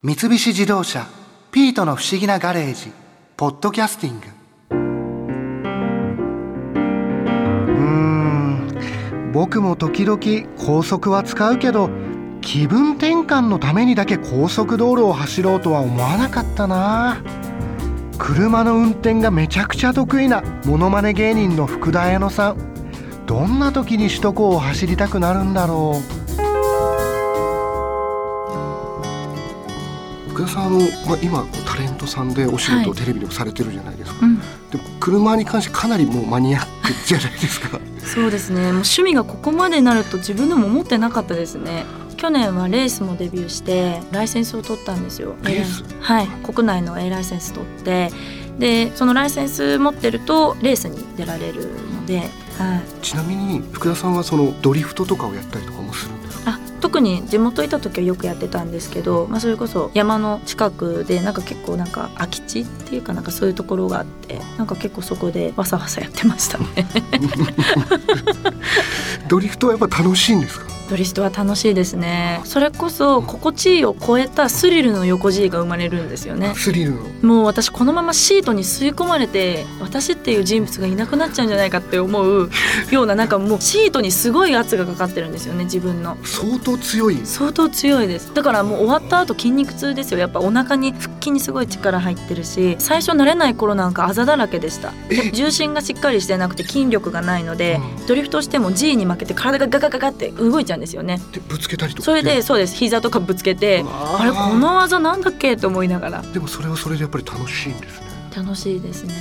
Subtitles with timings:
[0.00, 1.08] 三菱自動車
[1.50, 2.92] 「ピートの不思議なガレージ」
[3.36, 4.26] 「ポッドキャスティング」
[7.50, 7.82] うー
[9.26, 10.20] ん僕も時々
[10.56, 11.90] 高速は使うけど
[12.42, 17.16] 気分転換のためにだけ高速道路を走ろうとは思わなかったな。
[18.18, 22.56] 車の運転がめちゃくちゃ得意なモノマネ芸人の福田彩乃さん。
[23.26, 26.17] どんな時に首都高を走りたくなるんだろう。
[30.48, 34.42] さんまあ、今タレントさんでお仕事をテレビでもされてるじゃないですか、うん、で
[34.78, 37.78] も車に関してかなりもうマニアックじゃないですか。
[38.04, 38.60] そうですね。
[38.60, 41.84] もう趣味がここまでなると自分でも思ってなかったですね。
[42.16, 45.36] 去年はレースもデビューしてライセンスを取ったんですよ。
[45.42, 45.84] レース？
[46.00, 46.26] はい。
[46.42, 48.10] 国内の A ライセンス取って。
[48.58, 56.50] でそのライセンス持ってるとレースに出られるので、はい、ちなみに福田さんはそのドリフトとかをやったりとかもするんですか？
[56.50, 66.66] あ特に地元いた時はよくやってたんですけど、まあ、それこそ山の近くでなんか結構なんか空き地っていうかなんかそういうところがあってなんか結構そこでわさわさやってましたね。
[69.28, 70.77] ドリフトはやっぱ楽しいんですか？
[70.88, 72.40] ドリフトは楽しいですね。
[72.44, 76.54] それこそ心地いいを超えたスリルの横 G が生まれるんですよね。
[76.56, 82.50] スリルのもう私このままシートに吸い込まれて私っていう人物がいなくなっちゃうんじゃないかって思う
[82.90, 86.16] ようななんかもうシートにすごい圧がかかってるんですよね自分の。
[86.24, 87.20] 相当強い。
[87.24, 88.32] 相当強いです。
[88.32, 90.20] だからもう終わった後筋肉痛ですよ。
[90.20, 94.94] やっぱお腹に腹筋にすごい力入ってるし最初慣れない頃なんかあざだらけでした。
[95.10, 95.30] え？
[95.32, 98.06] 重心がしっかりしてなくて筋力がないので、うん。
[98.06, 101.20] ドリフトしても G に負けて体がガガガガって動いちゃうんですよね。
[101.32, 102.04] でぶつけたりとか。
[102.06, 102.74] それでそうです。
[102.74, 105.56] 膝とかぶつけてあれこの技なんだっけ？
[105.56, 106.22] と思いながら。
[106.22, 108.08] でもそれはそれでやっぱり楽しいんですね。
[108.36, 109.14] 楽しいですね。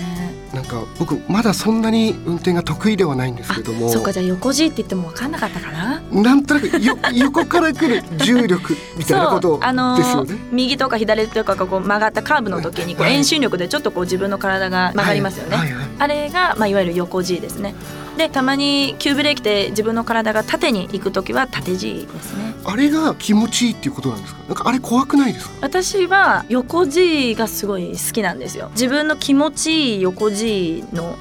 [0.53, 3.89] なんか僕まだそんなに運転が得意ではないんですけども。
[3.89, 6.01] そっかじゃあ横 G って言っても分かんなかったかな？
[6.11, 10.35] なんとなくよ横から来る重力みたいなことあのーですよね。
[10.51, 13.15] 右とか左とかがこう曲がったカーブの時にこうはい。
[13.15, 15.67] 遠心力でちょっとこう自分の体が曲がりますよね、はい。
[15.67, 15.75] はい。
[15.77, 15.87] はい。
[15.99, 17.73] あれが、まあ、いわゆる横 G ですね
[18.17, 24.41] でたまに急ブレーキで自分の体が縦に行く時は縦 G ですねあれが気持ちいいっていうことなんですか？
[24.47, 25.55] なんかあれ怖くないですか？
[25.61, 31.15] 私は横 G がすごい好きなんですよ自分の気持ちいい横 G の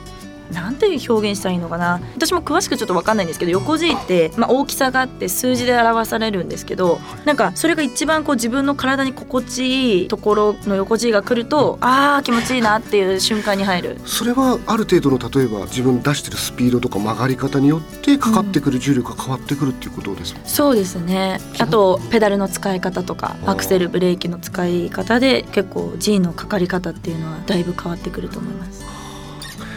[0.53, 2.01] なんて表現したらいいのかな。
[2.15, 14.01] 私も詳しくちょっと分かんないんですけど横 G って、まあ、大きさがあって数字で表されるんですけどなんかそれが一番こう自分の体に心地いいところの横 G が来るとあー気持ちいいなっていう瞬間に入る。
[14.05, 20.45] それはある程度の例えば自分出してるスピードとか曲がり方によってかかってくる重力が変わってくるっていうことですもん。
[20.45, 21.41] そうですね。
[21.59, 28.85] あとペダルの使い方とかアクセルブレーキの使い方で結構 G のかかり方っていうのはだいぶ変わってくると思います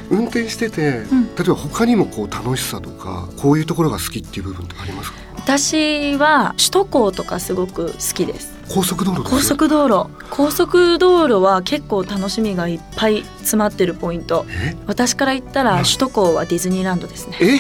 [0.10, 1.26] 運転してて、ん。
[1.36, 5.18] 例えば他にもこう楽しさとかこういうところが好きっていう部分ってありますか？
[5.38, 8.54] 私は首都高とかすごく好きです。
[8.70, 10.10] 高速道路高速道路。
[10.30, 14.46] 高速道路は結構楽しみがいっぱい詰まってるポイント。
[14.50, 14.76] え？
[14.86, 17.38] 私から言ったら首都高はディズニーランドですね。
[17.42, 17.60] え？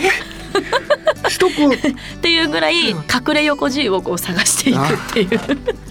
[1.23, 1.69] 首都高？
[1.73, 2.95] っていうぐらい隠
[3.33, 5.39] れ横 G をこう探していくっていう。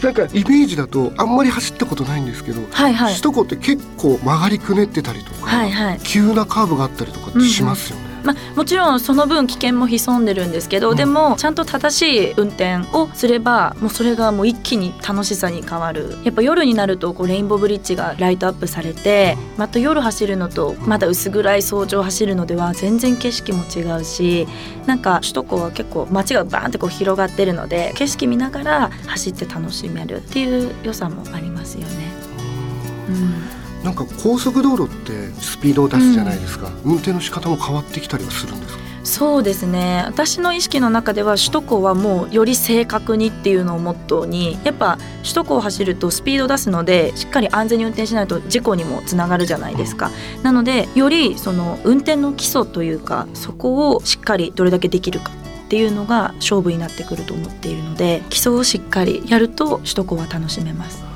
[0.02, 3.14] なんかイメージだとあんまり走ったことないんですけど、はいはい。
[3.14, 6.00] 首都高って結構曲がりくねってたりとか、はいはい。
[6.02, 8.07] 急なカーブがあったりとかしますよね。
[8.28, 10.96] まあ、もちろんその分危険も潜んでるんですけど、うん。
[10.96, 16.18] でもちゃんと正しい運転をすればもうそれがもう一気に楽しさに変わる。
[16.24, 24.46] やっぱ夜になるとこうレインボーブリッジがライトアップされてまた夜走るのとまだ薄暗い早朝走るのでは全然景色も違うし
[24.86, 32.12] なんか首都高は結構街がバーンってこう広がってるので景色見ながら走って楽しめるっていう良さもありますよね。
[33.08, 38.82] うんなんか高速道路ってスピードを出すじゃないですか、運転の仕方も変わってきたりはするんですか？
[39.04, 40.02] そうですね。
[40.06, 50.10] 私の意識の中では首都高はもうより正確にっていうのをモットーにやっぱ首都高を走るとスピード出すのでしっかり安全に運転しないと事故にもつながるじゃないですか、
[50.42, 55.30] なのでよりその運転の基礎というかそこをしっかりどれだけできるか
[55.66, 61.02] っていうのが勝負になってくると思っているので基礎をしっかりやると首都高は楽しめます。
[61.02, 61.07] 普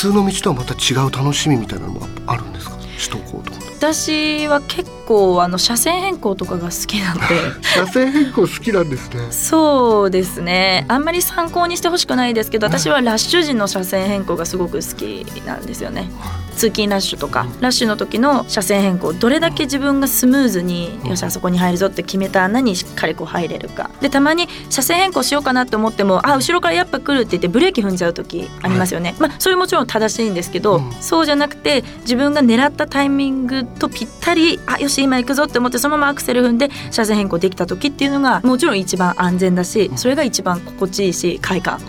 [0.00, 2.76] 通の道とはまた違う楽しみみたいなのもあるんですか？
[3.12, 3.58] 首都高とか。
[3.76, 7.26] 私は結構あの車線変更とかが好きなので。
[7.74, 9.32] 車線変更好きなんですね。
[9.32, 10.84] そうですね。
[10.86, 16.08] あんまり参考にしてほしくないですけど私はラッシュ時の車線変更がすごく好きなんですよね。
[16.54, 23.90] 通勤ラッシュとかラッシュの時の車線変更どれだけ自分がスムーズによしあそこに入るぞって決めた穴にしっかりこう入れるか。
[24.00, 30.92] でたまに車線変更しようかなって思ってもあ後ろからやっぱ来るって言ってブレーキ踏んじゃう時ありますよね、まあそれもちろん正しいんですけど、うん。
[31.00, 41.80] そうじゃなくて自分が狙ったタイミングとぴったりあよし今行くぞって思ってそのままアクセル踏んで車線変更できた時っていうのがもちろん一番安全だしそれが一番心地いいし快感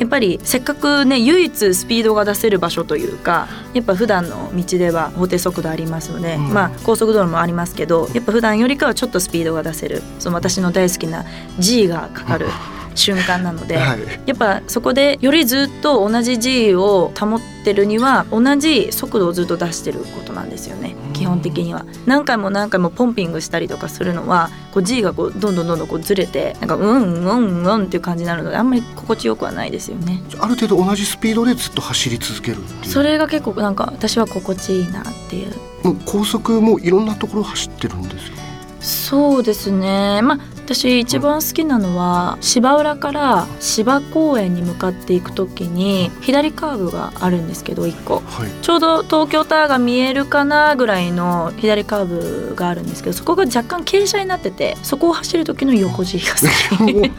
[0.00, 6.54] やっぱりせっかくね唯一スピードが出せる場所というかやっぱ普段の道では法定速度ありますので、うん。
[6.54, 11.26] まあ高速道路もありますけどやっぱ普段よりかはちょっとスピードが出せるその私の大好きな
[11.58, 12.46] G がかかる
[12.94, 13.76] 瞬間なので。
[13.76, 14.00] はい。
[14.26, 20.94] やっぱそこでよりずっと同じ G を保ってるには同じ速度をずっと出してることなんですよね。
[21.08, 21.12] うん。
[21.12, 21.84] 基本的には。
[22.06, 30.22] 何回も何回もポンピングしたりとかするのはこう G がこうどんどんどんどんこうずれてなんかうんうんうんっていう感じになるのであんまり心地よくはないですよね。
[30.38, 35.52] ある程度同じスピードでずっと走り続けるそれが結構なんか私は心地いいなっていう。
[35.82, 38.36] もう高速もいろんなところ走ってるんですよ
[38.80, 40.22] そうですね。
[40.22, 40.38] まあ
[40.72, 48.20] 私一番好きなのは芝浦から芝公園に向かっていく時に左カーブがあるんですけど1個。
[48.20, 48.50] はい。
[48.62, 52.06] ちょうど東京タワーが見えるかなぐらいの左カー
[52.50, 56.34] ブがあるんですけどそこが若干傾斜になっててそこを走る時の横 G が
[56.78, 57.10] 好き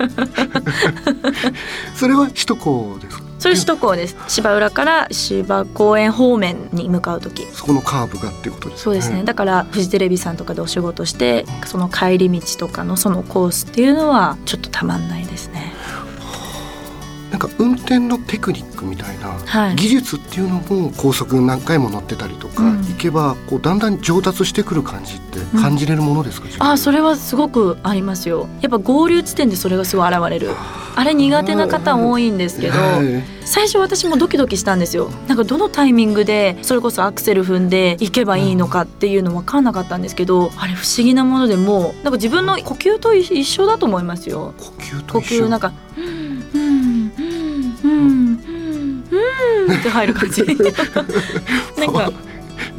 [1.99, 3.30] それは首都高ですか？
[3.41, 4.15] それ首都高です。
[4.27, 7.47] 芝浦から芝公園方面に向かう時。
[7.53, 15.73] そこのカーブがっていうことですそうですね、だからフジテレビさんとかでお仕事してその帰り道とかのそのコースっていうのはちょっとたまんないですね。
[17.31, 19.75] なんか運転のテクニックみたいなはい。
[19.75, 22.85] 技術っていうのも高速何回も乗ってたりとか、うん。
[22.85, 28.47] 行けばこうだんだん上達してくる感じって感じれるものですか、あそれれはすごくありますよ。
[28.61, 30.51] やっぱ合流地点でそれがすごい現れる
[30.95, 32.73] あれ苦手な方多いんですけど
[33.45, 35.09] 最初私もドキドキしたんですよ。
[35.27, 44.53] なんかどのタイミングでそれこそアクセル踏んで行けばいいのかっていうの分かんなかったんですけどあれ不思議なものでもうなんか自分の呼吸と一緒だと思いますよ。
[44.57, 45.45] 呼吸と呼一緒。
[45.45, 46.03] 吸なんか「うん
[46.53, 49.03] うんうんうんうん
[49.67, 52.11] うん」って入る感じなんか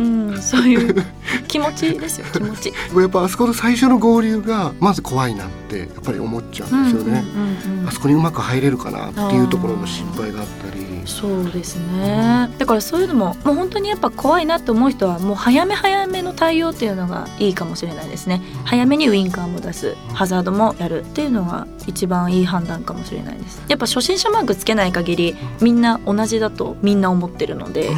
[0.03, 1.05] うんそういう
[1.49, 2.73] 気持ちですよ気持ち。
[2.97, 7.89] やっぱあそこの最初の合流がまず怖いなってやっぱり思っちゃうんですよね、うんうんうんうん。
[7.89, 10.83] あそこにうまく入れるかなっていうところの心配があったり。
[11.05, 12.49] そうですね。
[12.59, 18.43] だからそういうのももう本当にやっぱ怖いなって思う人はもう早め早めの対応っていうのがいいかもしれないですね。
[18.65, 23.63] 早めにウインカーも出すハザードもやるっていうのが一番いい判断かもしれないです。
[23.69, 27.97] やっぱ初心者マークつけない限りみんな同じだとみんな思ってるのでだ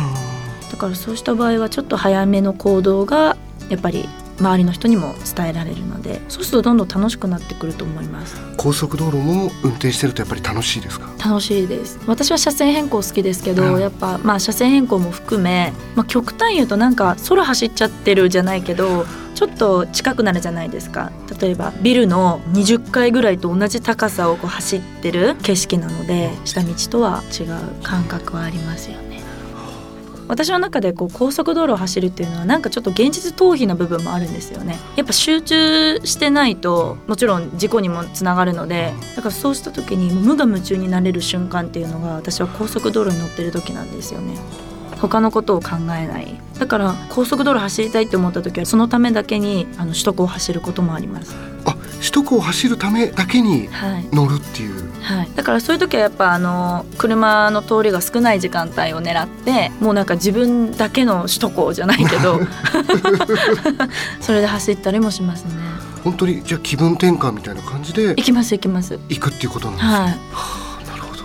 [0.84, 3.36] からそうした場合はちょっと早めの行動が
[3.68, 4.08] やっぱり
[4.38, 8.36] 周りの人にも伝えられるのでそうするとどんどん楽しくなってくると思います。
[8.56, 11.06] 高速道路も運転してるとやっぱり楽しいですか？
[11.24, 12.00] 楽しいです。
[12.06, 13.80] 私は車線変更好きですけど、うん。
[13.80, 19.06] やっぱまあ車線変更も含め、まあ、極端言うとなんか空走っちゃってるじゃないけど
[19.36, 21.12] ちょっと近くなるじゃないですか。
[21.40, 29.13] 例えばビルの20階ぐらいと同じ高さをこう走ってる景色なので下道とは違う感覚はありますよね
[30.28, 34.78] 私の中でこう高速道路を走るっていうのはなんかちょっと現実逃避な部分もあるんですよね。
[34.96, 44.36] やっぱ集中してないともちろん事故にもつながるのでだからそうした時に無我夢中になれる瞬間っていうのが私は高速道路に乗ってる時なんですよね。
[45.00, 46.40] 他のことを考えない。
[46.58, 51.34] だから高速道路走りたいって思った時はそのためだけにあの首都高を走ることもあります。
[51.34, 51.53] あ
[52.04, 54.06] 首都高を走るためだけにはい。
[54.12, 54.92] 乗るっていう。
[55.00, 62.40] はい、だからそういう時はやっぱあの車の通りが少ない時間帯を狙ってもうなんか自分だけの首都高じゃないけど
[64.20, 65.52] それで走ったりもしますね。
[66.04, 68.98] 本当にじゃあ気分転換みたいな感じで行きます行きます。
[69.08, 70.02] 行くっていうことなんですね、はい。
[70.02, 70.16] は
[70.78, 71.22] あなるほど。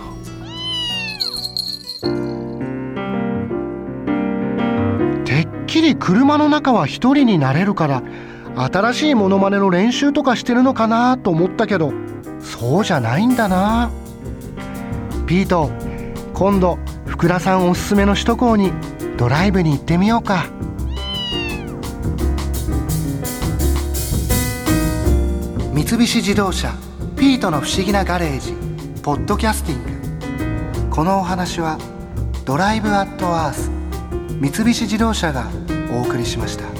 [5.26, 8.02] てっきり車の中は一人になれるから
[8.62, 11.92] 新しいモノマネの練習とかしてるのかなと思ったけど
[12.40, 13.90] そうじゃないんだな。
[15.26, 15.70] ピート
[16.34, 18.72] 今度福田さんおすすめの首都高に
[19.16, 20.46] ドライブに行ってみようか。
[25.72, 26.72] 三菱自動車
[27.16, 28.54] ピートの不思議なガレージ
[29.02, 29.84] ポッドキャスティン
[30.88, 30.94] グ。
[30.94, 31.78] このお話は
[32.44, 33.70] ドライブアットアース
[34.40, 35.46] 三菱自動車が
[35.92, 36.79] お送りしました。